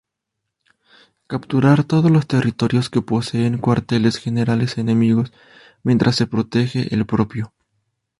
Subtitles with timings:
[1.27, 5.31] Capturar todos los territorios que poseen cuarteles generales enemigos
[5.83, 7.53] mientras se protege el propio.